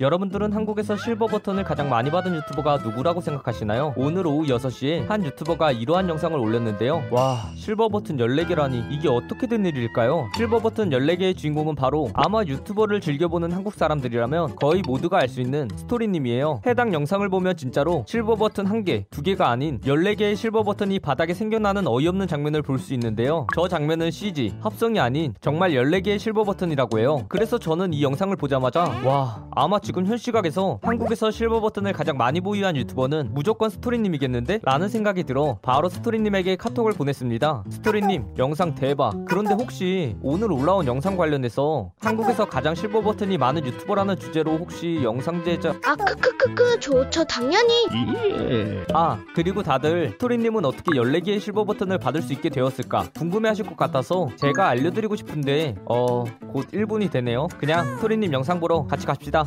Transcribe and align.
여러분들은 0.00 0.54
한국에서 0.54 0.96
실버 0.96 1.26
버튼을 1.26 1.62
가장 1.62 1.90
많이 1.90 2.10
받은 2.10 2.34
유튜버가 2.34 2.78
누구라고 2.78 3.20
생각하시나요? 3.20 3.92
오늘 3.98 4.26
오후 4.26 4.46
6시에 4.46 5.06
한 5.06 5.22
유튜버가 5.26 5.72
이러한 5.72 6.08
영상을 6.08 6.38
올렸는데요. 6.38 7.02
와, 7.10 7.50
실버 7.54 7.90
버튼 7.90 8.16
14개라니 8.16 8.90
이게 8.90 9.08
어떻게 9.10 9.46
된 9.46 9.66
일일까요? 9.66 10.30
실버 10.36 10.60
버튼 10.60 10.88
14개의 10.88 11.36
주인공은 11.36 11.74
바로 11.74 12.08
아마 12.14 12.42
유튜버를 12.42 13.02
즐겨보는 13.02 13.52
한국 13.52 13.74
사람들이라면 13.74 14.56
거의 14.56 14.80
모두가 14.86 15.18
알 15.18 15.28
수 15.28 15.42
있는 15.42 15.68
스토리님이에요. 15.76 16.62
해당 16.66 16.92
영상을 16.94 17.28
보면 17.28 17.56
진짜로 17.58 18.04
실버 18.08 18.36
버튼 18.36 18.64
1개, 18.64 19.06
2개가 19.10 19.42
아닌 19.42 19.80
14개의 19.80 20.34
실버 20.34 20.62
버튼이 20.64 20.98
바닥에 20.98 21.34
생겨나는 21.34 21.86
어이없는 21.86 22.26
장면을 22.26 22.62
볼 22.62 22.78
수 22.80 22.94
있는데요. 22.94 23.46
저 23.54 23.68
장면은 23.68 24.10
CG, 24.10 24.54
합성이 24.62 24.98
아닌 24.98 25.34
정말 25.42 25.72
14개의 25.72 26.18
실버 26.18 26.44
버튼이라고 26.44 26.98
해요. 26.98 27.26
그래서 27.28 27.58
저는 27.58 27.92
이 27.92 28.02
영상을 28.02 28.34
보자마자 28.36 28.84
와, 29.04 29.44
아마 29.50 29.78
지금 29.90 30.06
현 30.06 30.16
시각에서 30.18 30.78
한국에서 30.84 31.32
실버 31.32 31.60
버튼을 31.62 31.92
가장 31.92 32.16
많이 32.16 32.40
보유한 32.40 32.76
유튜버는 32.76 33.30
무조건 33.34 33.70
스토리님이겠는데? 33.70 34.60
라는 34.62 34.88
생각이 34.88 35.24
들어 35.24 35.58
바로 35.62 35.88
스토리님에게 35.88 36.54
카톡을 36.54 36.92
보냈습니다. 36.92 37.64
스토리님, 37.68 38.36
영상 38.38 38.76
대박. 38.76 39.24
그런데 39.26 39.52
혹시 39.54 40.14
오늘 40.22 40.52
올라온 40.52 40.86
영상 40.86 41.16
관련해서 41.16 41.90
한국에서 41.98 42.44
가장 42.48 42.76
실버 42.76 43.00
버튼이 43.00 43.36
많은 43.36 43.66
유튜버라는 43.66 44.16
주제로 44.20 44.58
혹시 44.58 45.00
영상 45.02 45.42
제작 45.42 45.80
아 45.84 45.96
크크크크 45.96 46.78
저, 46.78 47.10
저 47.10 47.24
당연히 47.24 47.88
아 48.94 49.18
그리고 49.34 49.60
다들 49.64 50.10
스토리님은 50.10 50.64
어떻게 50.66 50.92
14개의 50.92 51.40
실버 51.40 51.64
버튼을 51.64 51.98
받을 51.98 52.22
수 52.22 52.32
있게 52.32 52.48
되었을까 52.48 53.08
궁금해하실 53.18 53.66
것 53.66 53.76
같아서 53.76 54.28
제가 54.36 54.68
알려드리고 54.68 55.16
싶은데 55.16 55.74
어 55.86 56.24
곧 56.52 56.66
1분이 56.72 57.10
되네요 57.12 57.46
그냥 57.58 57.96
스토리님 57.96 58.32
영상 58.32 58.58
보러 58.58 58.84
같이 58.84 59.06
갑시다 59.06 59.44